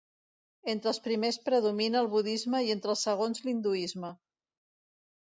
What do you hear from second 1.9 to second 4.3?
el budisme i entre els segons l'hinduisme.